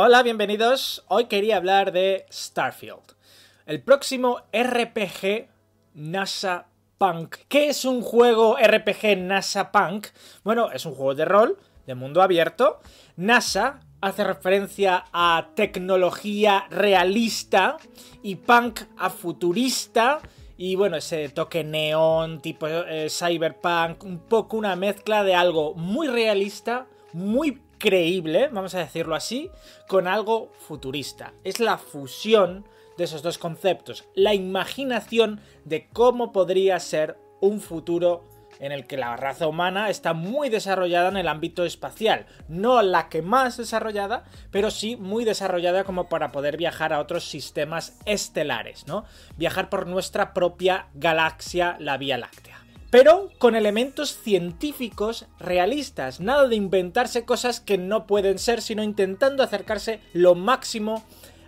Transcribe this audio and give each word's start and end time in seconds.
Hola, 0.00 0.22
bienvenidos. 0.22 1.04
Hoy 1.08 1.24
quería 1.24 1.56
hablar 1.56 1.90
de 1.90 2.24
Starfield, 2.30 3.16
el 3.66 3.82
próximo 3.82 4.42
RPG 4.52 5.48
NASA 5.94 6.68
Punk. 6.98 7.34
¿Qué 7.48 7.68
es 7.68 7.84
un 7.84 8.00
juego 8.02 8.56
RPG 8.64 9.18
NASA 9.18 9.72
Punk? 9.72 10.06
Bueno, 10.44 10.70
es 10.70 10.86
un 10.86 10.94
juego 10.94 11.16
de 11.16 11.24
rol, 11.24 11.58
de 11.84 11.96
mundo 11.96 12.22
abierto. 12.22 12.78
NASA 13.16 13.80
hace 14.00 14.22
referencia 14.22 15.04
a 15.12 15.48
tecnología 15.56 16.68
realista 16.70 17.76
y 18.22 18.36
punk 18.36 18.82
a 18.98 19.10
futurista. 19.10 20.20
Y 20.56 20.76
bueno, 20.76 20.96
ese 20.96 21.28
toque 21.30 21.64
neón, 21.64 22.40
tipo 22.40 22.68
eh, 22.68 23.08
cyberpunk, 23.10 24.04
un 24.04 24.20
poco 24.20 24.58
una 24.58 24.76
mezcla 24.76 25.24
de 25.24 25.34
algo 25.34 25.74
muy 25.74 26.06
realista, 26.06 26.86
muy 27.12 27.62
creíble, 27.78 28.48
vamos 28.52 28.74
a 28.74 28.80
decirlo 28.80 29.14
así, 29.14 29.50
con 29.86 30.08
algo 30.08 30.52
futurista. 30.66 31.32
Es 31.44 31.60
la 31.60 31.78
fusión 31.78 32.66
de 32.96 33.04
esos 33.04 33.22
dos 33.22 33.38
conceptos, 33.38 34.04
la 34.14 34.34
imaginación 34.34 35.40
de 35.64 35.88
cómo 35.92 36.32
podría 36.32 36.78
ser 36.80 37.16
un 37.40 37.60
futuro 37.60 38.24
en 38.60 38.72
el 38.72 38.86
que 38.86 38.96
la 38.96 39.16
raza 39.16 39.46
humana 39.46 39.88
está 39.88 40.14
muy 40.14 40.48
desarrollada 40.48 41.08
en 41.08 41.16
el 41.16 41.28
ámbito 41.28 41.64
espacial. 41.64 42.26
No 42.48 42.82
la 42.82 43.08
que 43.08 43.22
más 43.22 43.56
desarrollada, 43.56 44.24
pero 44.50 44.70
sí 44.70 44.96
muy 44.96 45.24
desarrollada 45.24 45.84
como 45.84 46.08
para 46.08 46.32
poder 46.32 46.56
viajar 46.56 46.92
a 46.92 47.00
otros 47.00 47.24
sistemas 47.24 47.98
estelares, 48.04 48.86
¿no? 48.86 49.04
Viajar 49.36 49.70
por 49.70 49.86
nuestra 49.86 50.34
propia 50.34 50.88
galaxia, 50.94 51.76
la 51.78 51.96
Vía 51.98 52.18
Láctea. 52.18 52.58
Pero 52.90 53.30
con 53.38 53.54
elementos 53.54 54.16
científicos 54.16 55.26
realistas, 55.38 56.20
nada 56.20 56.48
de 56.48 56.56
inventarse 56.56 57.26
cosas 57.26 57.60
que 57.60 57.76
no 57.76 58.06
pueden 58.06 58.38
ser, 58.38 58.62
sino 58.62 58.82
intentando 58.82 59.42
acercarse 59.42 60.00
lo 60.14 60.34
máximo 60.34 61.04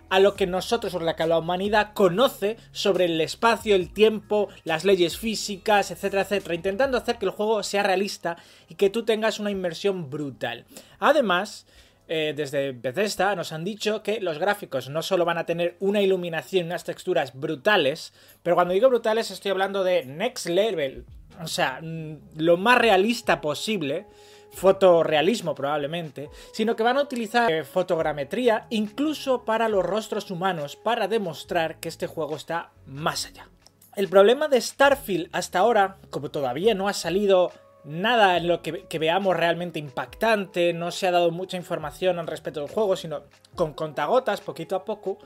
a 0.09 0.19
lo 0.19 0.35
que 0.35 0.45
nosotros 0.45 0.93
o 0.93 0.99
la 0.99 1.15
que 1.15 1.25
la 1.25 1.39
humanidad 1.39 1.93
conoce 1.93 2.57
sobre 2.73 3.05
el 3.05 3.19
espacio, 3.21 3.75
el 3.75 3.91
tiempo, 3.91 4.49
las 4.65 4.83
leyes 4.83 5.17
físicas, 5.17 5.89
etcétera, 5.89 6.23
etcétera, 6.23 6.53
intentando 6.53 6.97
hacer 6.97 7.17
que 7.17 7.25
el 7.25 7.31
juego 7.31 7.63
sea 7.63 7.81
realista 7.81 8.37
y 8.67 8.75
que 8.75 8.89
tú 8.89 9.03
tengas 9.03 9.39
una 9.39 9.51
inmersión 9.51 10.09
brutal. 10.09 10.65
Además, 10.99 11.65
eh, 12.09 12.33
desde 12.35 12.73
Bethesda 12.73 13.35
nos 13.35 13.53
han 13.53 13.63
dicho 13.63 14.03
que 14.03 14.19
los 14.19 14.37
gráficos 14.37 14.89
no 14.89 15.01
solo 15.01 15.23
van 15.23 15.37
a 15.37 15.45
tener 15.45 15.77
una 15.79 16.01
iluminación 16.01 16.65
unas 16.65 16.83
texturas 16.83 17.33
brutales, 17.33 18.13
pero 18.43 18.57
cuando 18.57 18.73
digo 18.73 18.89
brutales 18.89 19.31
estoy 19.31 19.51
hablando 19.51 19.85
de 19.85 20.03
next 20.03 20.47
level, 20.47 21.05
o 21.41 21.47
sea, 21.47 21.79
mm, 21.81 22.37
lo 22.37 22.57
más 22.57 22.77
realista 22.77 23.41
posible 23.41 24.07
fotorealismo 24.51 25.55
probablemente, 25.55 26.29
sino 26.53 26.75
que 26.75 26.83
van 26.83 26.97
a 26.97 27.01
utilizar 27.01 27.51
eh, 27.51 27.63
fotogrametría 27.63 28.67
incluso 28.69 29.43
para 29.45 29.69
los 29.69 29.85
rostros 29.85 30.29
humanos 30.29 30.75
para 30.75 31.07
demostrar 31.07 31.79
que 31.79 31.89
este 31.89 32.07
juego 32.07 32.35
está 32.35 32.71
más 32.85 33.25
allá. 33.25 33.47
El 33.95 34.07
problema 34.07 34.47
de 34.47 34.61
Starfield 34.61 35.29
hasta 35.31 35.59
ahora, 35.59 35.97
como 36.09 36.31
todavía 36.31 36.73
no 36.73 36.87
ha 36.87 36.93
salido 36.93 37.51
nada 37.83 38.37
en 38.37 38.47
lo 38.47 38.61
que, 38.61 38.99
veamos 38.99 39.35
realmente 39.35 39.79
impactante, 39.79 40.71
no 40.73 40.91
se 40.91 41.07
ha 41.07 41.11
dado 41.11 41.31
mucha 41.31 41.57
información 41.57 42.19
al 42.19 42.27
respecto 42.27 42.61
del 42.61 42.69
juego, 42.69 42.95
sino 42.95 43.23
con 43.55 43.73
contagotas, 43.73 44.39
poquito 44.39 44.75
a 44.75 44.85
poco, 44.85 45.17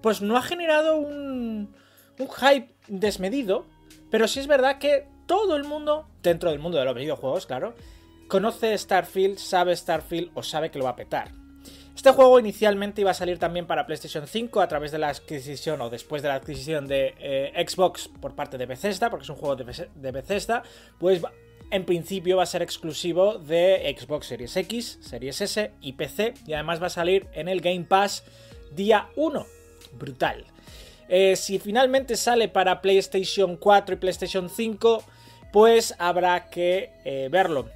pues 0.00 0.22
no 0.22 0.36
ha 0.36 0.42
generado 0.42 0.96
un, 0.96 1.74
un 2.18 2.28
hype 2.28 2.72
desmedido, 2.86 3.66
pero 4.10 4.28
sí 4.28 4.40
es 4.40 4.46
verdad 4.46 4.78
que 4.78 5.06
todo 5.26 5.56
el 5.56 5.64
mundo, 5.64 6.06
dentro 6.22 6.50
del 6.50 6.58
mundo 6.58 6.78
de 6.78 6.84
los 6.84 6.94
videojuegos, 6.94 7.46
claro, 7.46 7.74
conoce 8.28 8.76
Starfield, 8.76 9.38
sabe 9.38 9.76
Starfield 9.76 10.30
o 10.34 10.42
sabe 10.42 10.70
que 10.70 10.78
lo 10.78 10.84
va 10.84 10.90
a 10.90 10.96
petar. 10.96 11.32
Este 11.94 12.10
juego 12.10 12.40
inicialmente 12.40 13.00
iba 13.00 13.12
a 13.12 13.14
salir 13.14 13.38
también 13.38 13.66
para 13.66 13.86
PlayStation 13.86 14.26
5 14.26 14.60
a 14.60 14.68
través 14.68 14.90
de 14.90 14.98
la 14.98 15.08
adquisición 15.08 15.80
o 15.80 15.90
después 15.90 16.22
de 16.22 16.28
la 16.28 16.34
adquisición 16.34 16.86
de 16.86 17.14
eh, 17.18 17.66
Xbox 17.66 18.08
por 18.20 18.34
parte 18.34 18.58
de 18.58 18.66
Bethesda, 18.66 19.10
porque 19.10 19.22
es 19.22 19.30
un 19.30 19.36
juego 19.36 19.56
de, 19.56 20.10
Bethesda, 20.10 20.64
pues 20.98 21.22
en 21.70 21.84
principio 21.84 22.36
va 22.36 22.42
a 22.42 22.46
ser 22.46 22.62
exclusivo 22.62 23.38
de 23.38 23.96
Xbox 23.98 24.26
Series 24.26 24.56
X, 24.56 24.98
Series 25.00 25.40
S 25.40 25.72
y 25.80 25.92
PC, 25.92 26.34
y 26.46 26.52
además 26.54 26.82
va 26.82 26.88
a 26.88 26.90
salir 26.90 27.28
en 27.32 27.48
el 27.48 27.60
Game 27.60 27.84
Pass 27.84 28.24
día 28.72 29.08
1. 29.16 29.46
Brutal. 29.92 30.44
Eh, 31.08 31.36
si 31.36 31.58
finalmente 31.58 32.16
sale 32.16 32.48
para 32.48 32.82
PlayStation 32.82 33.56
4 33.56 33.94
y 33.94 33.98
PlayStation 33.98 34.50
5, 34.50 35.04
pues 35.54 35.94
habrá 35.98 36.50
que 36.50 36.90
eh, 37.04 37.28
verlo. 37.30 37.68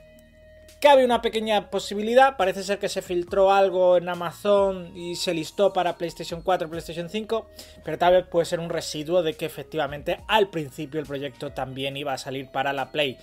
Cabe 0.80 1.04
una 1.04 1.22
pequeña 1.22 1.70
posibilidad, 1.70 2.36
parece 2.36 2.64
ser 2.64 2.80
que 2.80 2.88
se 2.88 3.02
filtró 3.02 3.52
algo 3.52 3.96
en 3.96 4.08
Amazon 4.08 4.96
y 4.96 5.14
se 5.14 5.32
listó 5.32 5.72
para 5.72 5.96
PlayStation 5.96 6.42
4 6.42 6.66
y 6.66 6.70
PlayStation 6.72 7.08
5, 7.08 7.46
pero 7.84 7.96
tal 7.96 8.14
vez 8.14 8.26
puede 8.26 8.46
ser 8.46 8.58
un 8.58 8.68
residuo 8.68 9.22
de 9.22 9.34
que 9.34 9.46
efectivamente 9.46 10.18
al 10.26 10.50
principio 10.50 10.98
el 10.98 11.06
proyecto 11.06 11.52
también 11.52 11.96
iba 11.96 12.12
a 12.12 12.18
salir 12.18 12.48
para 12.50 12.72
la 12.72 12.90
Play. 12.90 13.16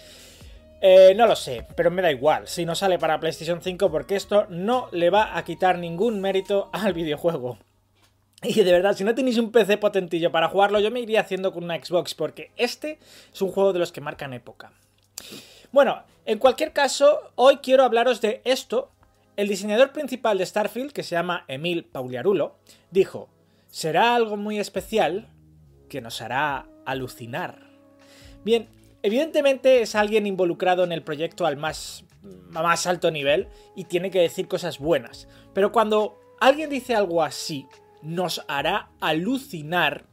Eh, 0.79 1.13
no 1.17 1.27
lo 1.27 1.35
sé, 1.35 1.67
pero 1.75 1.91
me 1.91 2.01
da 2.01 2.09
igual 2.09 2.47
si 2.47 2.63
no 2.63 2.75
sale 2.75 2.97
para 2.97 3.19
PlayStation 3.19 3.61
5 3.61 3.91
porque 3.91 4.15
esto 4.15 4.45
no 4.47 4.87
le 4.93 5.09
va 5.09 5.37
a 5.37 5.43
quitar 5.43 5.79
ningún 5.79 6.21
mérito 6.21 6.69
al 6.71 6.93
videojuego. 6.93 7.57
Y 8.55 8.63
de 8.63 8.71
verdad, 8.71 8.95
si 8.95 9.03
no 9.03 9.15
tenéis 9.15 9.37
un 9.37 9.51
PC 9.51 9.77
potentillo 9.77 10.31
para 10.31 10.49
jugarlo, 10.49 10.79
yo 10.79 10.91
me 10.91 10.99
iría 10.99 11.21
haciendo 11.21 11.51
con 11.51 11.63
una 11.63 11.83
Xbox 11.83 12.13
porque 12.13 12.51
este 12.57 12.99
es 13.33 13.41
un 13.41 13.51
juego 13.51 13.73
de 13.73 13.79
los 13.79 13.91
que 13.91 14.01
marcan 14.01 14.33
época. 14.33 14.71
Bueno, 15.71 16.03
en 16.25 16.39
cualquier 16.39 16.71
caso, 16.71 17.31
hoy 17.35 17.57
quiero 17.57 17.83
hablaros 17.83 18.21
de 18.21 18.41
esto. 18.45 18.91
El 19.35 19.47
diseñador 19.47 19.91
principal 19.91 20.37
de 20.37 20.45
Starfield, 20.45 20.93
que 20.93 21.03
se 21.03 21.15
llama 21.15 21.43
Emil 21.47 21.83
Pauliarulo, 21.85 22.55
dijo, 22.91 23.29
será 23.69 24.15
algo 24.15 24.37
muy 24.37 24.59
especial 24.59 25.27
que 25.89 26.01
nos 26.01 26.21
hará 26.21 26.67
alucinar. 26.85 27.67
Bien, 28.43 28.69
evidentemente 29.03 29.81
es 29.81 29.95
alguien 29.95 30.27
involucrado 30.27 30.83
en 30.83 30.91
el 30.91 31.03
proyecto 31.03 31.45
al 31.45 31.57
más, 31.57 32.05
más 32.49 32.87
alto 32.87 33.11
nivel 33.11 33.49
y 33.75 33.85
tiene 33.85 34.11
que 34.11 34.21
decir 34.21 34.47
cosas 34.47 34.79
buenas. 34.79 35.27
Pero 35.53 35.71
cuando 35.73 36.17
alguien 36.39 36.69
dice 36.69 36.95
algo 36.95 37.21
así, 37.21 37.67
nos 38.05 38.45
hará 38.47 38.89
alucinar, 39.01 40.05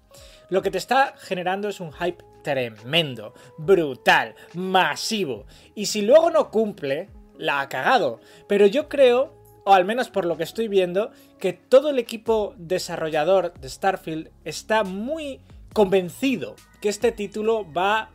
lo 0.49 0.63
que 0.63 0.71
te 0.71 0.79
está 0.79 1.15
generando 1.19 1.69
es 1.69 1.81
un 1.81 1.93
hype 1.93 2.25
tremendo, 2.43 3.35
brutal, 3.57 4.35
masivo. 4.55 5.47
Y 5.75 5.87
si 5.87 6.03
luego 6.03 6.31
no 6.31 6.51
cumple, 6.51 7.09
la 7.39 7.61
ha 7.61 7.69
cagado. 7.69 8.21
Pero 8.49 8.67
yo 8.67 8.89
creo, 8.89 9.35
o 9.65 9.73
al 9.73 9.85
menos 9.85 10.09
por 10.09 10.27
lo 10.27 10.37
que 10.37 10.43
estoy 10.43 10.69
viendo, 10.69 11.11
que 11.39 11.53
todo 11.53 11.91
el 11.91 11.99
equipo 11.99 12.55
desarrollador 12.57 13.55
de 13.55 13.69
Starfield 13.69 14.31
está 14.45 14.85
muy 14.85 15.41
convencido 15.73 16.55
que 16.81 16.89
este 16.89 17.13
título 17.13 17.65
va, 17.73 18.11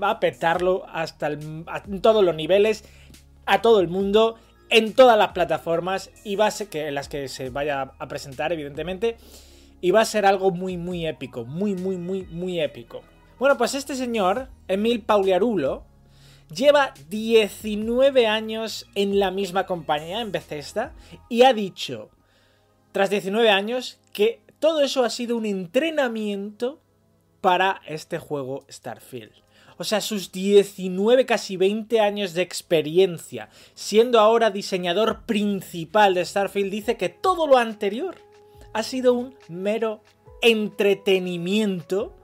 va 0.00 0.10
a 0.10 0.20
petarlo 0.20 0.86
hasta 0.88 1.28
en 1.28 2.02
todos 2.02 2.22
los 2.22 2.34
niveles, 2.34 2.84
a 3.46 3.62
todo 3.62 3.80
el 3.80 3.88
mundo, 3.88 4.36
en 4.70 4.94
todas 4.94 5.18
las 5.18 5.32
plataformas 5.32 6.10
y 6.24 6.36
va 6.36 6.50
que 6.70 6.88
en 6.88 6.94
las 6.94 7.08
que 7.08 7.28
se 7.28 7.50
vaya 7.50 7.92
a 7.98 8.08
presentar, 8.08 8.52
evidentemente. 8.52 9.16
Y 9.80 9.90
va 9.92 10.02
a 10.02 10.04
ser 10.04 10.26
algo 10.26 10.50
muy, 10.50 10.76
muy 10.76 11.06
épico. 11.06 11.44
Muy, 11.44 11.74
muy, 11.74 11.96
muy, 11.96 12.24
muy 12.24 12.60
épico. 12.60 13.02
Bueno, 13.38 13.56
pues 13.56 13.74
este 13.74 13.94
señor, 13.94 14.48
Emil 14.68 15.02
Pauliarulo, 15.02 15.84
lleva 16.54 16.92
19 17.08 18.26
años 18.26 18.86
en 18.94 19.18
la 19.18 19.30
misma 19.30 19.66
compañía, 19.66 20.20
en 20.20 20.32
Bethesda, 20.32 20.92
y 21.28 21.42
ha 21.42 21.52
dicho, 21.52 22.10
tras 22.92 23.08
19 23.08 23.50
años, 23.50 23.98
que 24.12 24.40
todo 24.58 24.82
eso 24.82 25.04
ha 25.04 25.10
sido 25.10 25.36
un 25.36 25.46
entrenamiento 25.46 26.80
para 27.40 27.80
este 27.86 28.18
juego 28.18 28.64
Starfield. 28.70 29.32
O 29.80 29.84
sea, 29.84 30.02
sus 30.02 30.30
19, 30.30 31.24
casi 31.24 31.56
20 31.56 32.00
años 32.00 32.34
de 32.34 32.42
experiencia, 32.42 33.48
siendo 33.72 34.20
ahora 34.20 34.50
diseñador 34.50 35.22
principal 35.24 36.12
de 36.12 36.22
Starfield, 36.22 36.70
dice 36.70 36.98
que 36.98 37.08
todo 37.08 37.46
lo 37.46 37.56
anterior 37.56 38.16
ha 38.74 38.82
sido 38.82 39.14
un 39.14 39.34
mero 39.48 40.02
entretenimiento 40.42 42.14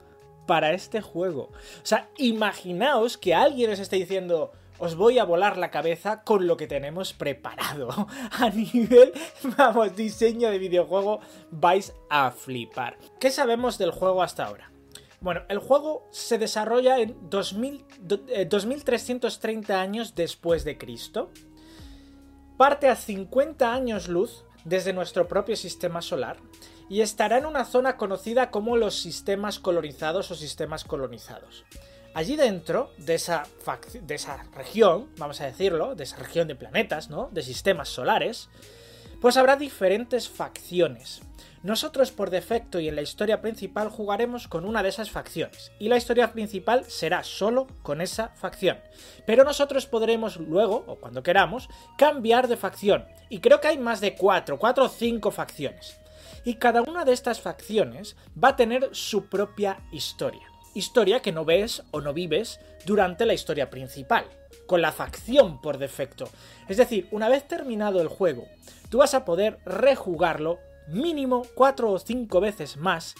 para 0.45 0.73
este 0.73 1.01
juego. 1.01 1.49
O 1.81 1.81
sea, 1.81 2.07
imaginaos 2.19 3.17
que 3.17 3.33
alguien 3.33 3.71
os 3.71 3.79
esté 3.79 3.95
diciendo, 3.95 4.51
os 4.77 4.95
voy 4.95 5.17
a 5.17 5.25
volar 5.25 5.57
la 5.57 5.71
cabeza 5.71 6.21
con 6.21 6.45
lo 6.45 6.57
que 6.57 6.67
tenemos 6.67 7.13
preparado. 7.13 7.89
A 8.33 8.51
nivel, 8.51 9.13
vamos, 9.57 9.95
diseño 9.95 10.51
de 10.51 10.59
videojuego, 10.59 11.21
vais 11.49 11.91
a 12.07 12.29
flipar. 12.29 12.99
¿Qué 13.19 13.31
sabemos 13.31 13.79
del 13.79 13.89
juego 13.89 14.21
hasta 14.21 14.45
ahora? 14.45 14.76
Bueno, 15.19 15.41
el 15.49 15.57
juego 15.57 16.07
se 16.11 16.37
desarrolla 16.37 16.99
en 16.99 17.29
2330 17.29 19.73
eh, 19.73 19.75
años 19.75 20.13
después 20.15 20.63
de 20.63 20.77
Cristo. 20.77 21.31
Parte 22.57 22.87
a 22.87 22.95
50 22.95 23.73
años 23.73 24.09
luz 24.09 24.45
desde 24.63 24.93
nuestro 24.93 25.27
propio 25.27 25.55
sistema 25.55 26.01
solar 26.01 26.37
y 26.89 27.01
estará 27.01 27.37
en 27.37 27.45
una 27.45 27.65
zona 27.65 27.97
conocida 27.97 28.51
como 28.51 28.77
los 28.77 28.95
sistemas 28.95 29.59
colonizados 29.59 30.31
o 30.31 30.35
sistemas 30.35 30.83
colonizados. 30.83 31.65
Allí 32.13 32.35
dentro 32.35 32.91
de 32.97 33.15
esa, 33.15 33.43
de 34.01 34.15
esa 34.15 34.43
región, 34.55 35.09
vamos 35.17 35.41
a 35.41 35.45
decirlo, 35.45 35.95
de 35.95 36.03
esa 36.03 36.17
región 36.17 36.47
de 36.47 36.55
planetas, 36.55 37.09
¿no? 37.09 37.29
De 37.31 37.43
sistemas 37.43 37.89
solares, 37.89 38.49
pues 39.21 39.37
habrá 39.37 39.55
diferentes 39.55 40.29
facciones. 40.29 41.21
Nosotros 41.67 42.13
por 42.13 42.29
defecto 42.29 42.79
y 42.79 42.87
en 42.87 42.95
la 42.95 43.01
historia 43.01 43.41
principal 43.41 43.89
jugaremos 43.89 44.47
con 44.47 44.63
una 44.63 44.83
de 44.83 44.87
esas 44.87 45.11
facciones, 45.11 45.73
y 45.79 45.89
la 45.89 45.97
historia 45.97 46.31
principal 46.31 46.85
será 46.85 47.25
solo 47.25 47.67
con 47.83 47.99
esa 47.99 48.29
facción. 48.29 48.77
Pero 49.25 49.43
nosotros 49.43 49.85
podremos 49.85 50.37
luego, 50.37 50.85
o 50.87 50.95
cuando 50.95 51.23
queramos, 51.23 51.67
cambiar 51.97 52.47
de 52.47 52.55
facción, 52.55 53.05
y 53.27 53.39
creo 53.39 53.59
que 53.59 53.67
hay 53.67 53.77
más 53.77 53.99
de 53.99 54.15
4, 54.15 54.57
4 54.57 54.85
o 54.85 54.87
5 54.87 55.29
facciones. 55.31 55.99
Y 56.45 56.53
cada 56.53 56.83
una 56.83 57.03
de 57.03 57.11
estas 57.11 57.41
facciones 57.41 58.15
va 58.41 58.47
a 58.47 58.55
tener 58.55 58.87
su 58.93 59.25
propia 59.25 59.81
historia. 59.91 60.47
Historia 60.73 61.21
que 61.21 61.33
no 61.33 61.43
ves 61.43 61.83
o 61.91 61.99
no 61.99 62.13
vives 62.13 62.61
durante 62.85 63.25
la 63.25 63.33
historia 63.33 63.69
principal, 63.69 64.23
con 64.67 64.81
la 64.81 64.93
facción 64.93 65.59
por 65.59 65.79
defecto. 65.79 66.29
Es 66.69 66.77
decir, 66.77 67.09
una 67.11 67.27
vez 67.27 67.45
terminado 67.45 67.99
el 67.99 68.07
juego, 68.07 68.47
tú 68.89 68.99
vas 68.99 69.13
a 69.13 69.25
poder 69.25 69.59
rejugarlo 69.65 70.59
mínimo 70.87 71.45
4 71.55 71.91
o 71.91 71.99
5 71.99 72.39
veces 72.39 72.77
más 72.77 73.15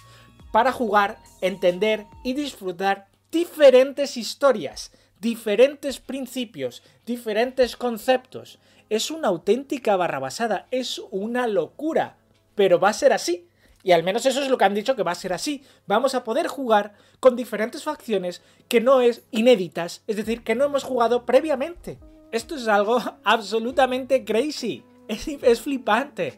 para 0.52 0.72
jugar, 0.72 1.18
entender 1.42 2.06
y 2.24 2.34
disfrutar 2.34 3.08
diferentes 3.32 4.18
historias, 4.18 4.92
diferentes 5.20 6.00
principios, 6.00 6.84
diferentes 7.06 7.76
conceptos. 7.76 8.60
Es 8.90 9.12
una 9.12 9.28
auténtica 9.28 9.96
barrabasada, 9.98 10.68
es 10.72 11.02
una 11.12 11.48
locura, 11.48 12.18
pero 12.56 12.80
va 12.80 12.90
a 12.90 12.94
ser 12.94 13.14
así. 13.14 13.48
Y 13.84 13.92
al 13.92 14.04
menos 14.04 14.26
eso 14.26 14.42
es 14.42 14.50
lo 14.50 14.58
que 14.58 14.66
han 14.66 14.74
dicho 14.74 14.96
que 14.96 15.04
va 15.04 15.12
a 15.12 15.16
ser 15.16 15.34
así. 15.34 15.64
Vamos 15.86 16.16
a 16.16 16.24
poder 16.24 16.48
jugar 16.48 16.94
con 17.20 17.36
diferentes 17.36 17.84
facciones 17.84 18.42
que 18.68 18.82
no 18.82 19.02
es 19.02 19.24
inéditas, 19.32 20.04
es 20.08 20.16
decir, 20.16 20.44
que 20.44 20.56
no 20.56 20.66
hemos 20.66 20.84
jugado 20.84 21.26
previamente. 21.26 22.00
Esto 22.32 22.56
es 22.56 22.68
algo 22.68 23.00
absolutamente 23.24 24.26
crazy. 24.26 24.84
Es, 25.08 25.28
es 25.28 25.62
flipante. 25.62 26.38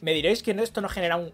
Me 0.00 0.12
diréis 0.12 0.42
que 0.42 0.52
esto 0.52 0.80
no 0.80 0.88
genera 0.88 1.16
un, 1.16 1.32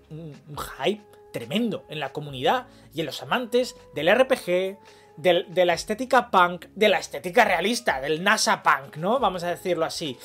hype 0.84 1.04
tremendo 1.32 1.84
en 1.88 2.00
la 2.00 2.12
comunidad 2.12 2.66
y 2.94 3.00
en 3.00 3.06
los 3.06 3.22
amantes 3.22 3.76
del 3.94 4.14
RPG, 4.14 4.78
de 5.16 5.64
la 5.64 5.74
estética 5.74 6.30
punk, 6.30 6.66
de 6.74 6.88
la 6.88 6.98
estética 6.98 7.44
realista, 7.44 8.00
del 8.00 8.22
NASA 8.22 8.62
punk, 8.62 8.96
¿no? 8.96 9.18
Vamos 9.18 9.44
a 9.44 9.50
decirlo 9.50 9.84
así. 9.84 10.16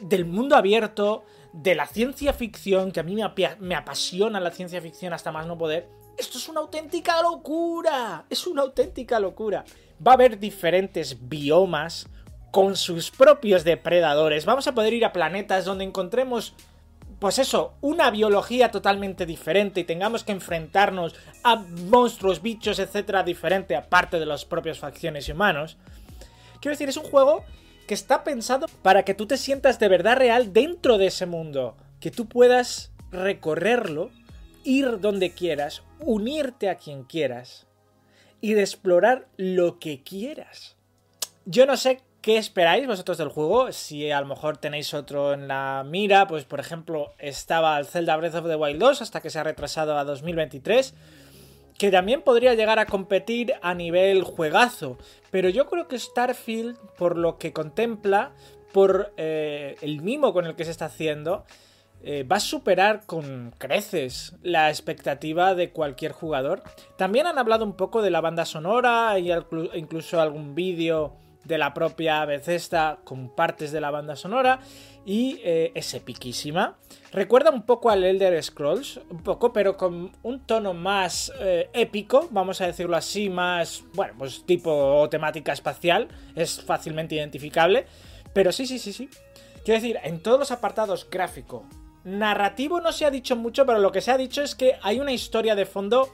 Del 0.00 0.24
mundo 0.24 0.56
abierto, 0.56 1.24
de 1.52 1.74
la 1.74 1.86
ciencia 1.86 2.32
ficción, 2.32 2.92
que 2.92 3.00
a 3.00 3.02
mí 3.02 3.16
me, 3.60 3.74
apasiona 3.74 4.40
la 4.40 4.50
ciencia 4.50 4.80
ficción 4.80 5.12
hasta 5.12 5.32
más 5.32 5.46
no 5.46 5.58
poder. 5.58 5.88
Esto 6.16 6.38
es 6.38 6.48
una 6.48 6.60
auténtica 6.60 7.22
locura. 7.22 8.24
Es 8.30 8.46
una 8.46 8.62
auténtica 8.62 9.20
locura. 9.20 9.64
Va 10.04 10.12
a 10.12 10.14
haber 10.14 10.38
diferentes 10.38 11.28
biomas 11.28 12.08
con 12.50 12.76
sus 12.76 13.10
propios 13.10 13.64
depredadores. 13.64 14.44
Vamos 14.44 14.66
a 14.66 14.74
poder 14.74 14.92
ir 14.92 15.04
a 15.04 15.12
planetas 15.12 15.64
donde 15.64 15.84
encontremos 15.84 16.54
pues 17.22 17.38
eso, 17.38 17.74
una 17.82 18.10
biología 18.10 18.72
totalmente 18.72 19.26
diferente 19.26 19.78
y 19.78 19.84
tengamos 19.84 20.24
que 20.24 20.32
enfrentarnos 20.32 21.14
a 21.44 21.54
monstruos, 21.54 22.42
bichos, 22.42 22.80
etcétera, 22.80 23.22
diferente, 23.22 23.76
aparte 23.76 24.18
de 24.18 24.26
las 24.26 24.44
propias 24.44 24.80
facciones 24.80 25.28
y 25.28 25.30
humanos. 25.30 25.76
Quiero 26.60 26.72
decir, 26.72 26.88
es 26.88 26.96
un 26.96 27.04
juego 27.04 27.44
que 27.86 27.94
está 27.94 28.24
pensado 28.24 28.66
para 28.82 29.04
que 29.04 29.14
tú 29.14 29.26
te 29.26 29.36
sientas 29.36 29.78
de 29.78 29.86
verdad 29.86 30.16
real 30.16 30.52
dentro 30.52 30.98
de 30.98 31.06
ese 31.06 31.26
mundo, 31.26 31.76
que 32.00 32.10
tú 32.10 32.26
puedas 32.26 32.90
recorrerlo, 33.12 34.10
ir 34.64 34.98
donde 34.98 35.30
quieras, 35.30 35.84
unirte 36.00 36.70
a 36.70 36.74
quien 36.74 37.04
quieras 37.04 37.68
y 38.40 38.54
de 38.54 38.62
explorar 38.62 39.28
lo 39.36 39.78
que 39.78 40.02
quieras. 40.02 40.76
Yo 41.44 41.66
no 41.66 41.76
sé 41.76 42.00
¿Qué 42.22 42.36
esperáis 42.36 42.86
vosotros 42.86 43.18
del 43.18 43.30
juego? 43.30 43.72
Si 43.72 44.08
a 44.12 44.20
lo 44.20 44.28
mejor 44.28 44.56
tenéis 44.56 44.94
otro 44.94 45.32
en 45.32 45.48
la 45.48 45.84
mira, 45.84 46.28
pues 46.28 46.44
por 46.44 46.60
ejemplo 46.60 47.12
estaba 47.18 47.76
el 47.80 47.84
Zelda 47.84 48.16
Breath 48.16 48.36
of 48.36 48.46
the 48.46 48.54
Wild 48.54 48.78
2 48.78 49.02
hasta 49.02 49.20
que 49.20 49.28
se 49.28 49.40
ha 49.40 49.42
retrasado 49.42 49.98
a 49.98 50.04
2023, 50.04 50.94
que 51.76 51.90
también 51.90 52.22
podría 52.22 52.54
llegar 52.54 52.78
a 52.78 52.86
competir 52.86 53.54
a 53.60 53.74
nivel 53.74 54.22
juegazo, 54.22 54.98
pero 55.32 55.48
yo 55.48 55.66
creo 55.66 55.88
que 55.88 55.98
Starfield, 55.98 56.78
por 56.96 57.18
lo 57.18 57.38
que 57.38 57.52
contempla, 57.52 58.30
por 58.72 59.12
eh, 59.16 59.74
el 59.82 60.00
mimo 60.00 60.32
con 60.32 60.46
el 60.46 60.54
que 60.54 60.64
se 60.64 60.70
está 60.70 60.84
haciendo, 60.84 61.44
eh, 62.04 62.22
va 62.22 62.36
a 62.36 62.40
superar 62.40 63.04
con 63.04 63.52
creces 63.58 64.36
la 64.42 64.70
expectativa 64.70 65.56
de 65.56 65.72
cualquier 65.72 66.12
jugador. 66.12 66.62
También 66.96 67.26
han 67.26 67.38
hablado 67.38 67.64
un 67.64 67.76
poco 67.76 68.00
de 68.00 68.10
la 68.10 68.20
banda 68.20 68.44
sonora 68.44 69.18
y 69.18 69.32
incluso 69.74 70.20
algún 70.20 70.54
vídeo 70.54 71.16
de 71.44 71.58
la 71.58 71.74
propia 71.74 72.24
Bethesda 72.24 72.98
con 73.04 73.34
partes 73.34 73.72
de 73.72 73.80
la 73.80 73.90
banda 73.90 74.16
sonora 74.16 74.60
y 75.04 75.40
eh, 75.42 75.72
es 75.74 75.94
epiquísima. 75.94 76.76
Recuerda 77.12 77.50
un 77.50 77.62
poco 77.62 77.90
al 77.90 78.04
Elder 78.04 78.42
Scrolls, 78.42 79.00
un 79.10 79.22
poco, 79.22 79.52
pero 79.52 79.76
con 79.76 80.12
un 80.22 80.40
tono 80.46 80.74
más 80.74 81.32
eh, 81.40 81.68
épico, 81.72 82.28
vamos 82.30 82.60
a 82.60 82.66
decirlo 82.66 82.96
así, 82.96 83.28
más, 83.28 83.84
bueno, 83.94 84.14
pues 84.18 84.44
tipo 84.46 85.08
temática 85.10 85.52
espacial, 85.52 86.08
es 86.34 86.62
fácilmente 86.62 87.16
identificable, 87.16 87.86
pero 88.32 88.52
sí, 88.52 88.66
sí, 88.66 88.78
sí, 88.78 88.92
sí. 88.92 89.08
Quiero 89.64 89.80
decir, 89.80 89.98
en 90.02 90.20
todos 90.20 90.38
los 90.38 90.50
apartados 90.50 91.08
gráfico, 91.10 91.64
narrativo 92.04 92.80
no 92.80 92.92
se 92.92 93.04
ha 93.04 93.10
dicho 93.10 93.36
mucho, 93.36 93.66
pero 93.66 93.78
lo 93.78 93.92
que 93.92 94.00
se 94.00 94.10
ha 94.10 94.16
dicho 94.16 94.42
es 94.42 94.54
que 94.54 94.76
hay 94.82 95.00
una 95.00 95.12
historia 95.12 95.54
de 95.54 95.66
fondo 95.66 96.08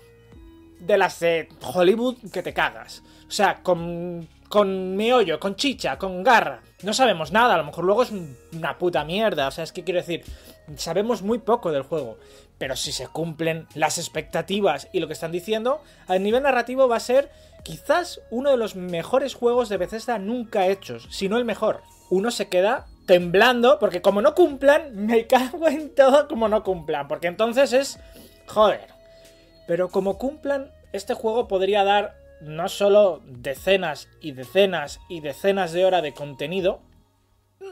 de 0.80 0.98
las 0.98 1.20
de 1.20 1.48
Hollywood 1.74 2.16
que 2.32 2.42
te 2.42 2.52
cagas. 2.52 3.02
O 3.26 3.30
sea, 3.30 3.62
con 3.62 4.28
con 4.48 4.96
meollo, 4.96 5.38
con 5.38 5.56
chicha, 5.56 5.98
con 5.98 6.22
garra. 6.22 6.62
No 6.82 6.92
sabemos 6.92 7.32
nada, 7.32 7.54
a 7.54 7.58
lo 7.58 7.64
mejor 7.64 7.84
luego 7.84 8.02
es 8.02 8.12
una 8.52 8.78
puta 8.78 9.04
mierda. 9.04 9.48
O 9.48 9.50
sea, 9.50 9.64
es 9.64 9.72
que 9.72 9.84
quiero 9.84 10.00
decir, 10.00 10.24
sabemos 10.76 11.22
muy 11.22 11.38
poco 11.38 11.72
del 11.72 11.82
juego. 11.82 12.18
Pero 12.58 12.74
si 12.76 12.92
se 12.92 13.06
cumplen 13.08 13.66
las 13.74 13.98
expectativas 13.98 14.88
y 14.92 15.00
lo 15.00 15.06
que 15.06 15.12
están 15.12 15.32
diciendo, 15.32 15.80
a 16.06 16.18
nivel 16.18 16.42
narrativo 16.42 16.88
va 16.88 16.96
a 16.96 17.00
ser 17.00 17.30
quizás 17.62 18.20
uno 18.30 18.50
de 18.50 18.56
los 18.56 18.74
mejores 18.74 19.34
juegos 19.34 19.68
de 19.68 19.76
Bethesda 19.76 20.18
nunca 20.18 20.66
hechos, 20.66 21.06
si 21.10 21.28
no 21.28 21.38
el 21.38 21.44
mejor. 21.44 21.82
Uno 22.10 22.30
se 22.30 22.48
queda 22.48 22.86
temblando 23.06 23.78
porque 23.78 24.02
como 24.02 24.22
no 24.22 24.34
cumplan, 24.34 24.94
me 24.94 25.26
cago 25.28 25.68
en 25.68 25.94
todo 25.94 26.26
como 26.26 26.48
no 26.48 26.64
cumplan. 26.64 27.06
Porque 27.06 27.28
entonces 27.28 27.72
es... 27.72 27.98
Joder. 28.46 28.88
Pero 29.66 29.90
como 29.90 30.16
cumplan, 30.16 30.72
este 30.92 31.12
juego 31.14 31.48
podría 31.48 31.84
dar 31.84 32.16
no 32.40 32.68
solo 32.68 33.22
decenas 33.24 34.08
y 34.20 34.32
decenas 34.32 35.00
y 35.08 35.20
decenas 35.20 35.72
de 35.72 35.84
horas 35.84 36.02
de 36.02 36.14
contenido 36.14 36.80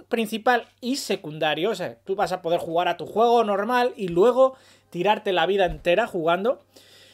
principal 0.09 0.67
y 0.81 0.97
secundario, 0.97 1.71
o 1.71 1.75
sea, 1.75 1.97
tú 2.05 2.17
vas 2.17 2.33
a 2.33 2.43
poder 2.43 2.61
jugar 2.61 2.89
a 2.89 2.97
tu 2.97 3.07
juego 3.07 3.45
normal 3.45 3.93
y 3.97 4.09
luego 4.09 4.57
tirarte 4.91 5.33
la 5.33 5.47
vida 5.47 5.67
entera 5.67 6.07
jugando, 6.07 6.61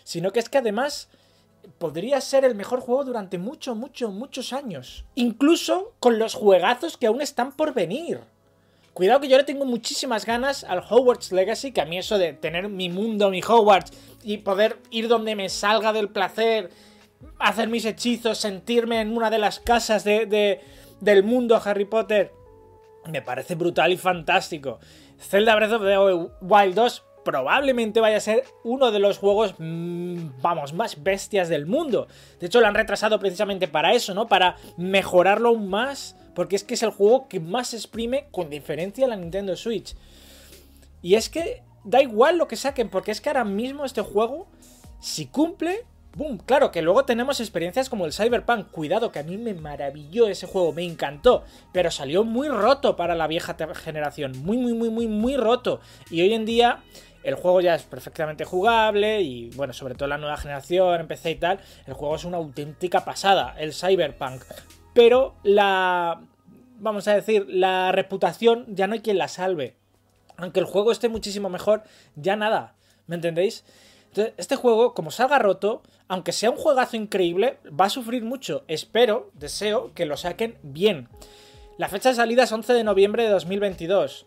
sino 0.04 0.32
que 0.32 0.40
es 0.40 0.48
que 0.48 0.58
además 0.58 1.08
podría 1.78 2.20
ser 2.20 2.44
el 2.44 2.54
mejor 2.54 2.80
juego 2.80 3.04
durante 3.04 3.38
mucho, 3.38 3.74
mucho, 3.74 4.10
muchos 4.10 4.52
años, 4.52 5.04
incluso 5.14 5.92
con 6.00 6.18
los 6.18 6.34
juegazos 6.34 6.96
que 6.96 7.06
aún 7.06 7.20
están 7.20 7.52
por 7.52 7.72
venir. 7.74 8.20
Cuidado 8.94 9.20
que 9.20 9.28
yo 9.28 9.38
le 9.38 9.44
tengo 9.44 9.64
muchísimas 9.64 10.26
ganas 10.26 10.64
al 10.64 10.80
Hogwarts 10.80 11.32
Legacy, 11.32 11.72
que 11.72 11.80
a 11.80 11.86
mí 11.86 11.96
eso 11.96 12.18
de 12.18 12.34
tener 12.34 12.68
mi 12.68 12.90
mundo, 12.90 13.30
mi 13.30 13.40
Hogwarts, 13.40 13.92
y 14.22 14.38
poder 14.38 14.76
ir 14.90 15.08
donde 15.08 15.34
me 15.34 15.48
salga 15.48 15.94
del 15.94 16.10
placer 16.10 16.70
hacer 17.38 17.68
mis 17.68 17.84
hechizos, 17.84 18.38
sentirme 18.38 19.00
en 19.00 19.16
una 19.16 19.30
de 19.30 19.38
las 19.38 19.60
casas 19.60 20.04
de, 20.04 20.60
del 21.00 21.22
mundo 21.24 21.60
Harry 21.64 21.84
Potter. 21.84 22.32
Me 23.10 23.22
parece 23.22 23.54
brutal 23.54 23.92
y 23.92 23.96
fantástico. 23.96 24.78
Zelda 25.18 25.56
Breath 25.56 25.72
of 25.72 25.82
the 25.82 26.44
Wild 26.44 26.74
2 26.74 27.04
probablemente 27.24 28.00
vaya 28.00 28.16
a 28.16 28.20
ser 28.20 28.44
uno 28.64 28.90
de 28.90 28.98
los 28.98 29.18
juegos, 29.18 29.54
mm, 29.58 30.40
vamos, 30.40 30.72
más 30.72 31.02
bestias 31.02 31.48
del 31.48 31.66
mundo. 31.66 32.08
De 32.40 32.46
hecho, 32.46 32.60
lo 32.60 32.66
han 32.66 32.74
retrasado 32.74 33.18
precisamente 33.18 33.68
para 33.68 33.92
eso, 33.92 34.14
¿no? 34.14 34.28
Para 34.28 34.56
mejorarlo 34.76 35.50
aún 35.50 35.68
más, 35.68 36.16
porque 36.34 36.56
es 36.56 36.64
que 36.64 36.74
es 36.74 36.82
el 36.82 36.90
juego 36.90 37.28
que 37.28 37.40
más 37.40 37.74
exprime 37.74 38.26
con 38.30 38.50
diferencia 38.50 39.06
la 39.06 39.16
Nintendo 39.16 39.56
Switch. 39.56 39.94
Y 41.00 41.14
es 41.14 41.28
que 41.28 41.62
da 41.84 42.02
igual 42.02 42.38
lo 42.38 42.48
que 42.48 42.56
saquen, 42.56 42.88
porque 42.88 43.10
es 43.10 43.20
que 43.20 43.28
ahora 43.28 43.44
mismo 43.44 43.84
este 43.84 44.02
juego, 44.02 44.46
si 45.00 45.26
cumple, 45.26 45.84
Boom, 46.14 46.36
claro 46.38 46.70
que 46.70 46.82
luego 46.82 47.06
tenemos 47.06 47.40
experiencias 47.40 47.88
como 47.88 48.04
el 48.04 48.12
Cyberpunk. 48.12 48.70
Cuidado, 48.70 49.10
que 49.10 49.18
a 49.18 49.22
mí 49.22 49.38
me 49.38 49.54
maravilló 49.54 50.28
ese 50.28 50.46
juego, 50.46 50.72
me 50.74 50.84
encantó. 50.84 51.44
Pero 51.72 51.90
salió 51.90 52.22
muy 52.22 52.48
roto 52.48 52.96
para 52.96 53.14
la 53.14 53.26
vieja 53.26 53.56
generación. 53.74 54.32
Muy, 54.44 54.58
muy, 54.58 54.74
muy, 54.74 54.90
muy, 54.90 55.06
muy 55.08 55.36
roto. 55.38 55.80
Y 56.10 56.20
hoy 56.20 56.34
en 56.34 56.44
día 56.44 56.82
el 57.22 57.34
juego 57.34 57.62
ya 57.62 57.74
es 57.74 57.84
perfectamente 57.84 58.44
jugable. 58.44 59.22
Y 59.22 59.50
bueno, 59.50 59.72
sobre 59.72 59.94
todo 59.94 60.06
la 60.06 60.18
nueva 60.18 60.36
generación, 60.36 61.00
en 61.00 61.06
PC 61.06 61.30
y 61.30 61.36
tal. 61.36 61.60
El 61.86 61.94
juego 61.94 62.16
es 62.16 62.24
una 62.24 62.36
auténtica 62.36 63.06
pasada, 63.06 63.54
el 63.58 63.72
Cyberpunk. 63.72 64.42
Pero 64.94 65.34
la. 65.42 66.20
Vamos 66.78 67.08
a 67.08 67.14
decir, 67.14 67.46
la 67.48 67.92
reputación 67.92 68.66
ya 68.68 68.86
no 68.86 68.94
hay 68.94 69.00
quien 69.00 69.16
la 69.16 69.28
salve. 69.28 69.76
Aunque 70.36 70.60
el 70.60 70.66
juego 70.66 70.92
esté 70.92 71.08
muchísimo 71.08 71.48
mejor, 71.48 71.84
ya 72.16 72.36
nada. 72.36 72.74
¿Me 73.06 73.14
entendéis? 73.14 73.64
Este 74.14 74.56
juego, 74.56 74.94
como 74.94 75.10
salga 75.10 75.38
roto, 75.38 75.82
aunque 76.08 76.32
sea 76.32 76.50
un 76.50 76.56
juegazo 76.56 76.96
increíble, 76.96 77.58
va 77.68 77.86
a 77.86 77.90
sufrir 77.90 78.24
mucho. 78.24 78.64
Espero, 78.68 79.30
deseo 79.34 79.92
que 79.94 80.04
lo 80.04 80.16
saquen 80.16 80.58
bien. 80.62 81.08
La 81.78 81.88
fecha 81.88 82.10
de 82.10 82.16
salida 82.16 82.42
es 82.42 82.52
11 82.52 82.74
de 82.74 82.84
noviembre 82.84 83.24
de 83.24 83.30
2022. 83.30 84.26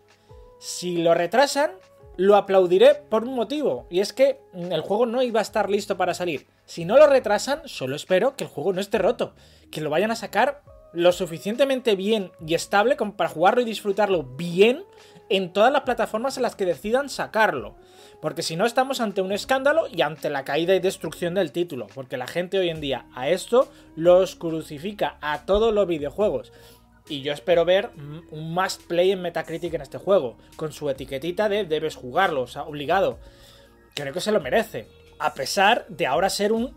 Si 0.58 0.96
lo 0.96 1.14
retrasan, 1.14 1.70
lo 2.16 2.36
aplaudiré 2.36 2.94
por 2.94 3.24
un 3.24 3.34
motivo, 3.34 3.86
y 3.90 4.00
es 4.00 4.12
que 4.12 4.40
el 4.54 4.80
juego 4.80 5.06
no 5.06 5.22
iba 5.22 5.38
a 5.40 5.42
estar 5.42 5.70
listo 5.70 5.96
para 5.96 6.14
salir. 6.14 6.46
Si 6.64 6.84
no 6.84 6.96
lo 6.96 7.06
retrasan, 7.06 7.60
solo 7.66 7.94
espero 7.94 8.36
que 8.36 8.44
el 8.44 8.50
juego 8.50 8.72
no 8.72 8.80
esté 8.80 8.98
roto, 8.98 9.34
que 9.70 9.80
lo 9.80 9.90
vayan 9.90 10.10
a 10.10 10.16
sacar 10.16 10.62
lo 10.92 11.12
suficientemente 11.12 11.94
bien 11.94 12.32
y 12.44 12.54
estable 12.54 12.96
como 12.96 13.16
para 13.16 13.28
jugarlo 13.28 13.60
y 13.60 13.64
disfrutarlo 13.64 14.22
bien 14.22 14.82
en 15.28 15.52
todas 15.52 15.72
las 15.72 15.82
plataformas 15.82 16.36
en 16.36 16.42
las 16.42 16.56
que 16.56 16.66
decidan 16.66 17.08
sacarlo. 17.08 17.76
Porque 18.20 18.42
si 18.42 18.56
no 18.56 18.64
estamos 18.64 19.00
ante 19.00 19.20
un 19.20 19.32
escándalo 19.32 19.86
y 19.92 20.02
ante 20.02 20.30
la 20.30 20.44
caída 20.44 20.74
y 20.74 20.80
destrucción 20.80 21.34
del 21.34 21.52
título. 21.52 21.86
Porque 21.94 22.16
la 22.16 22.26
gente 22.26 22.58
hoy 22.58 22.70
en 22.70 22.80
día 22.80 23.06
a 23.14 23.28
esto 23.28 23.70
los 23.94 24.36
crucifica 24.36 25.18
a 25.20 25.44
todos 25.44 25.74
los 25.74 25.86
videojuegos. 25.86 26.52
Y 27.08 27.22
yo 27.22 27.32
espero 27.32 27.64
ver 27.64 27.90
un 28.30 28.52
must 28.52 28.82
play 28.88 29.12
en 29.12 29.22
Metacritic 29.22 29.72
en 29.74 29.80
este 29.80 29.98
juego, 29.98 30.36
con 30.56 30.72
su 30.72 30.90
etiquetita 30.90 31.48
de 31.48 31.64
debes 31.64 31.94
jugarlo, 31.94 32.42
o 32.42 32.46
sea, 32.48 32.62
obligado. 32.62 33.20
Creo 33.94 34.12
que 34.12 34.20
se 34.20 34.32
lo 34.32 34.40
merece. 34.40 34.88
A 35.20 35.34
pesar 35.34 35.86
de 35.88 36.06
ahora 36.06 36.28
ser 36.28 36.52
un, 36.52 36.76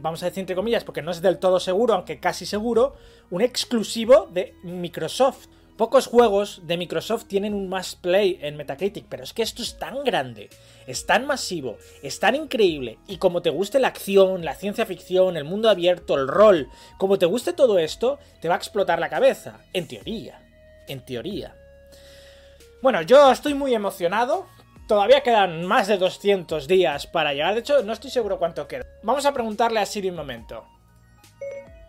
vamos 0.00 0.22
a 0.22 0.26
decir 0.26 0.40
entre 0.40 0.56
comillas, 0.56 0.82
porque 0.82 1.02
no 1.02 1.12
es 1.12 1.22
del 1.22 1.38
todo 1.38 1.60
seguro, 1.60 1.94
aunque 1.94 2.18
casi 2.18 2.44
seguro, 2.44 2.96
un 3.30 3.40
exclusivo 3.40 4.28
de 4.32 4.54
Microsoft. 4.64 5.46
Pocos 5.78 6.08
juegos 6.08 6.62
de 6.64 6.76
Microsoft 6.76 7.26
tienen 7.28 7.54
un 7.54 7.68
must 7.68 8.00
play 8.00 8.36
en 8.42 8.56
Metacritic, 8.56 9.06
pero 9.08 9.22
es 9.22 9.32
que 9.32 9.44
esto 9.44 9.62
es 9.62 9.78
tan 9.78 10.02
grande, 10.02 10.50
es 10.88 11.06
tan 11.06 11.24
masivo, 11.24 11.78
es 12.02 12.18
tan 12.18 12.34
increíble, 12.34 12.98
y 13.06 13.18
como 13.18 13.42
te 13.42 13.50
guste 13.50 13.78
la 13.78 13.86
acción, 13.86 14.44
la 14.44 14.56
ciencia 14.56 14.86
ficción, 14.86 15.36
el 15.36 15.44
mundo 15.44 15.70
abierto, 15.70 16.16
el 16.16 16.26
rol, 16.26 16.68
como 16.98 17.16
te 17.16 17.26
guste 17.26 17.52
todo 17.52 17.78
esto, 17.78 18.18
te 18.40 18.48
va 18.48 18.56
a 18.56 18.58
explotar 18.58 18.98
la 18.98 19.08
cabeza, 19.08 19.60
en 19.72 19.86
teoría, 19.86 20.44
en 20.88 21.04
teoría. 21.04 21.54
Bueno, 22.82 23.00
yo 23.02 23.30
estoy 23.30 23.54
muy 23.54 23.72
emocionado, 23.72 24.48
todavía 24.88 25.22
quedan 25.22 25.64
más 25.64 25.86
de 25.86 25.96
200 25.96 26.66
días 26.66 27.06
para 27.06 27.34
llegar, 27.34 27.54
de 27.54 27.60
hecho 27.60 27.84
no 27.84 27.92
estoy 27.92 28.10
seguro 28.10 28.40
cuánto 28.40 28.66
queda. 28.66 28.84
Vamos 29.04 29.26
a 29.26 29.32
preguntarle 29.32 29.78
a 29.78 29.86
Siri 29.86 30.10
un 30.10 30.16
momento. 30.16 30.64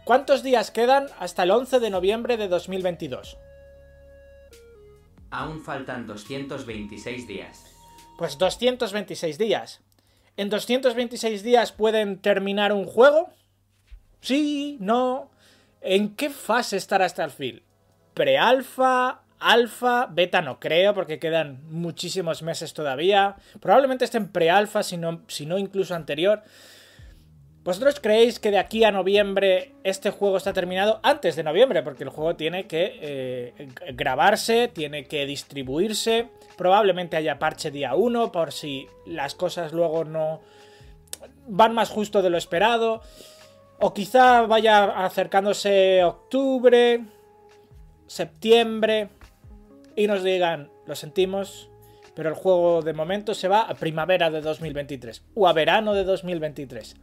¿Cuántos 0.05 0.43
días 0.43 0.69
quedan 0.69 1.07
hasta 1.17 1.41
el 1.41 1.49
11 1.49 1.79
de 1.79 1.89
noviembre 1.89 2.37
de 2.37 2.47
2022? 2.49 3.39
Aún 5.31 5.61
faltan 5.61 6.07
226 6.07 7.27
días. 7.27 7.65
Pues 8.17 8.37
226 8.37 9.37
días. 9.37 9.81
¿En 10.37 10.49
226 10.49 11.43
días 11.43 11.71
pueden 11.71 12.19
terminar 12.19 12.73
un 12.73 12.85
juego? 12.85 13.29
Sí, 14.21 14.77
no. 14.79 15.29
¿En 15.81 16.15
qué 16.15 16.29
fase 16.29 16.77
estará 16.77 17.07
Starfield? 17.07 17.61
¿Pre-alfa? 18.13 19.21
¿Alfa? 19.39 20.07
¿Beta? 20.07 20.41
No 20.41 20.59
creo, 20.59 20.93
porque 20.93 21.19
quedan 21.19 21.59
muchísimos 21.69 22.41
meses 22.41 22.73
todavía. 22.73 23.37
Probablemente 23.61 24.05
esté 24.05 24.17
en 24.17 24.29
pre-alfa, 24.29 24.83
si 24.83 24.97
no, 24.97 25.21
si 25.27 25.45
no 25.45 25.57
incluso 25.57 25.95
anterior. 25.95 26.43
¿Vosotros 27.69 27.99
creéis 27.99 28.39
que 28.39 28.49
de 28.49 28.57
aquí 28.57 28.83
a 28.83 28.91
noviembre 28.91 29.73
este 29.83 30.09
juego 30.09 30.37
está 30.37 30.53
terminado? 30.53 30.99
Antes 31.03 31.35
de 31.35 31.43
noviembre, 31.43 31.83
porque 31.83 32.03
el 32.03 32.09
juego 32.09 32.35
tiene 32.35 32.65
que 32.65 32.97
eh, 32.99 33.67
grabarse, 33.93 34.69
tiene 34.69 35.05
que 35.05 35.27
distribuirse. 35.27 36.29
Probablemente 36.57 37.15
haya 37.15 37.37
parche 37.37 37.69
día 37.69 37.93
1 37.93 38.31
por 38.31 38.53
si 38.53 38.87
las 39.05 39.35
cosas 39.35 39.71
luego 39.71 40.03
no 40.03 40.41
van 41.47 41.75
más 41.75 41.91
justo 41.91 42.23
de 42.23 42.31
lo 42.31 42.39
esperado. 42.39 43.03
O 43.77 43.93
quizá 43.93 44.47
vaya 44.47 45.05
acercándose 45.05 46.03
octubre, 46.03 47.01
septiembre 48.07 49.09
y 49.95 50.07
nos 50.07 50.23
digan, 50.23 50.71
lo 50.87 50.95
sentimos, 50.95 51.69
pero 52.15 52.29
el 52.29 52.35
juego 52.35 52.81
de 52.81 52.93
momento 52.93 53.35
se 53.35 53.47
va 53.47 53.61
a 53.61 53.75
primavera 53.75 54.31
de 54.31 54.41
2023 54.41 55.23
o 55.35 55.47
a 55.47 55.53
verano 55.53 55.93
de 55.93 56.03
2023 56.03 56.95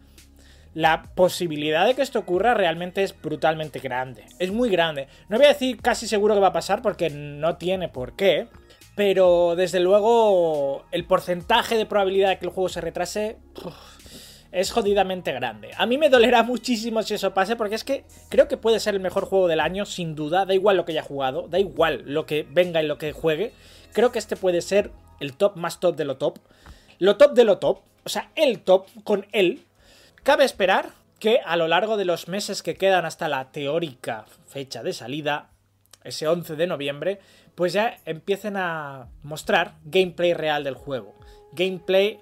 la 0.76 1.04
posibilidad 1.14 1.86
de 1.86 1.94
que 1.94 2.02
esto 2.02 2.18
ocurra 2.18 2.52
realmente 2.52 3.02
es 3.02 3.18
brutalmente 3.18 3.78
grande. 3.78 4.26
Es 4.38 4.52
muy 4.52 4.68
grande. 4.68 5.08
No 5.30 5.38
voy 5.38 5.46
a 5.46 5.54
decir 5.54 5.80
casi 5.80 6.06
seguro 6.06 6.34
que 6.34 6.40
va 6.40 6.48
a 6.48 6.52
pasar 6.52 6.82
porque 6.82 7.08
no 7.08 7.56
tiene 7.56 7.88
por 7.88 8.14
qué. 8.14 8.48
Pero 8.94 9.54
desde 9.56 9.80
luego 9.80 10.84
el 10.92 11.06
porcentaje 11.06 11.78
de 11.78 11.86
probabilidad 11.86 12.28
de 12.28 12.38
que 12.38 12.44
el 12.44 12.52
juego 12.52 12.68
se 12.68 12.82
retrase 12.82 13.38
es 14.52 14.70
jodidamente 14.70 15.32
grande. 15.32 15.70
A 15.78 15.86
mí 15.86 15.96
me 15.96 16.10
dolerá 16.10 16.42
muchísimo 16.42 17.02
si 17.02 17.14
eso 17.14 17.32
pase 17.32 17.56
porque 17.56 17.74
es 17.74 17.82
que 17.82 18.04
creo 18.28 18.46
que 18.46 18.58
puede 18.58 18.78
ser 18.78 18.94
el 18.94 19.00
mejor 19.00 19.24
juego 19.24 19.48
del 19.48 19.60
año 19.60 19.86
sin 19.86 20.14
duda. 20.14 20.44
Da 20.44 20.52
igual 20.52 20.76
lo 20.76 20.84
que 20.84 20.92
haya 20.92 21.02
jugado, 21.02 21.48
da 21.48 21.58
igual 21.58 22.02
lo 22.04 22.26
que 22.26 22.46
venga 22.50 22.82
y 22.82 22.86
lo 22.86 22.98
que 22.98 23.12
juegue. 23.12 23.54
Creo 23.94 24.12
que 24.12 24.18
este 24.18 24.36
puede 24.36 24.60
ser 24.60 24.90
el 25.20 25.38
top 25.38 25.56
más 25.56 25.80
top 25.80 25.96
de 25.96 26.04
lo 26.04 26.18
top. 26.18 26.38
Lo 26.98 27.16
top 27.16 27.32
de 27.32 27.44
lo 27.44 27.56
top. 27.56 27.80
O 28.04 28.10
sea, 28.10 28.30
el 28.34 28.60
top 28.60 28.88
con 29.04 29.26
él 29.32 29.62
Cabe 30.26 30.44
esperar 30.44 30.90
que 31.20 31.38
a 31.38 31.56
lo 31.56 31.68
largo 31.68 31.96
de 31.96 32.04
los 32.04 32.26
meses 32.26 32.64
que 32.64 32.74
quedan 32.74 33.04
hasta 33.04 33.28
la 33.28 33.52
teórica 33.52 34.26
fecha 34.48 34.82
de 34.82 34.92
salida, 34.92 35.52
ese 36.02 36.26
11 36.26 36.56
de 36.56 36.66
noviembre, 36.66 37.20
pues 37.54 37.72
ya 37.72 37.98
empiecen 38.06 38.56
a 38.56 39.06
mostrar 39.22 39.76
gameplay 39.84 40.34
real 40.34 40.64
del 40.64 40.74
juego. 40.74 41.14
Gameplay 41.52 42.18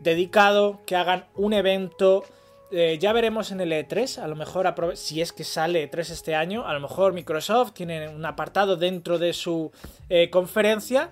dedicado, 0.00 0.82
que 0.84 0.96
hagan 0.96 1.24
un 1.34 1.54
evento. 1.54 2.26
Eh, 2.72 2.98
ya 3.00 3.14
veremos 3.14 3.52
en 3.52 3.62
el 3.62 3.72
E3, 3.72 4.18
a 4.18 4.28
lo 4.28 4.36
mejor 4.36 4.94
si 4.94 5.22
es 5.22 5.32
que 5.32 5.44
sale 5.44 5.90
E3 5.90 6.10
este 6.10 6.34
año, 6.34 6.66
a 6.66 6.74
lo 6.74 6.80
mejor 6.80 7.14
Microsoft 7.14 7.72
tiene 7.72 8.10
un 8.10 8.26
apartado 8.26 8.76
dentro 8.76 9.18
de 9.18 9.32
su 9.32 9.72
eh, 10.10 10.28
conferencia 10.28 11.10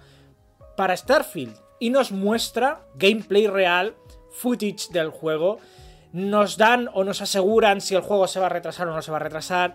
para 0.77 0.95
Starfield 0.95 1.57
y 1.81 1.89
nos 1.89 2.13
muestra 2.13 2.83
gameplay 2.97 3.47
real, 3.47 3.97
footage 4.31 4.91
del 4.91 5.09
juego 5.09 5.59
nos 6.13 6.57
dan 6.57 6.89
o 6.93 7.05
nos 7.05 7.21
aseguran 7.23 7.81
si 7.81 7.95
el 7.95 8.03
juego 8.03 8.27
se 8.27 8.41
va 8.41 8.47
a 8.47 8.51
retrasar 8.51 8.89
o 8.89 8.95
no 8.95 9.03
se 9.03 9.11
va 9.11 9.19
a 9.19 9.21
retrasar. 9.21 9.75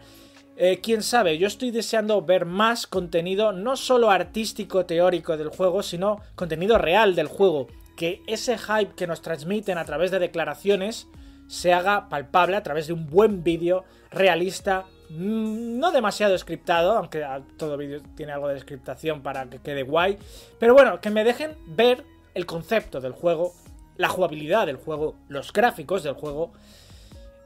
Eh, 0.56 0.80
quién 0.82 1.02
sabe, 1.02 1.38
yo 1.40 1.48
estoy 1.48 1.72
deseando 1.72 2.22
ver 2.22 2.46
más 2.46 2.86
contenido, 2.86 3.52
no 3.52 3.76
solo 3.76 4.12
artístico, 4.12 4.86
teórico 4.86 5.36
del 5.36 5.50
juego, 5.50 5.82
sino 5.82 6.22
contenido 6.36 6.78
real 6.78 7.16
del 7.16 7.28
juego. 7.28 7.68
Que 7.98 8.22
ese 8.28 8.58
hype 8.58 8.94
que 8.96 9.08
nos 9.08 9.22
transmiten 9.22 9.78
a 9.78 9.86
través 9.86 10.12
de 10.12 10.20
declaraciones 10.20 11.08
se 11.48 11.74
haga 11.74 12.10
palpable 12.10 12.56
a 12.56 12.64
través 12.64 12.88
de 12.88 12.94
un 12.94 13.08
buen 13.08 13.44
vídeo 13.44 13.84
realista, 14.12 14.86
mm, 15.10 15.80
no 15.80 15.92
demasiado 15.92 16.38
scriptado, 16.38 16.94
aunque 16.94 17.26
todo 17.58 17.78
vídeo 17.78 18.02
tiene 18.16 18.32
algo 18.32 18.48
de 18.48 18.60
scriptación 18.60 19.22
para 19.22 19.50
que 19.50 19.60
quede 19.60 19.84
guay. 19.84 20.18
Pero 20.60 20.74
bueno, 20.74 21.02
que 21.02 21.10
me 21.10 21.24
dejen 21.24 21.56
ver 21.66 22.04
el 22.34 22.46
concepto 22.46 23.02
del 23.02 23.12
juego 23.12 23.54
la 23.98 24.10
jugabilidad 24.10 24.66
del 24.66 24.78
juego, 24.78 25.16
los 25.28 25.54
gráficos 25.54 26.04
del 26.04 26.14
juego 26.14 26.52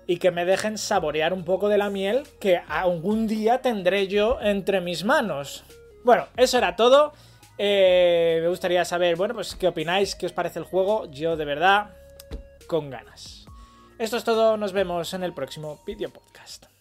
y 0.08 0.18
que 0.18 0.32
me 0.32 0.46
dejen 0.46 0.77
saborear 0.77 1.34
un 1.34 1.44
poco 1.44 1.68
de 1.68 1.77
la 1.77 1.89
miel 1.89 2.24
que 2.39 2.58
algún 2.68 3.27
día 3.27 3.62
tendré 3.62 4.08
yo 4.08 4.39
entre 4.42 4.80
mis 4.82 5.04
manos. 5.04 5.63
Bueno, 6.04 6.27
eso 6.38 6.58
era 6.58 6.75
todo. 6.75 7.12
Eh, 7.58 8.39
me 8.42 8.48
gustaría 8.48 8.86
saber, 8.86 9.18
bueno, 9.18 9.34
pues 9.34 9.56
qué 9.56 9.68
opináis, 9.68 10.16
qué 10.16 10.25
os 10.25 10.32
parece 10.32 10.60
el 10.60 10.66
juego. 10.66 11.12
Yo 11.12 11.36
de 11.36 11.46
verdad, 11.46 11.89
con 12.68 12.89
ganas. 12.89 13.46
Esto 14.00 14.16
es 14.16 14.24
todo, 14.24 14.58
nos 14.58 14.72
vemos 14.72 15.13
en 15.13 15.24
el 15.24 15.34
próximo 15.34 15.82
video 15.86 16.10
podcast. 16.10 16.76